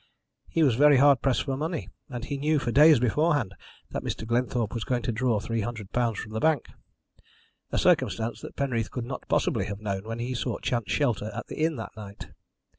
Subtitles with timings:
[0.47, 3.53] He was very hard pressed for money, and he knew for days beforehand
[3.91, 4.25] that Mr.
[4.25, 6.69] Glenthorpe was going to draw £300 from the bank
[7.71, 11.45] a circumstance that Penreath could not possibly have known when he sought chance shelter at
[11.45, 12.29] the inn that night.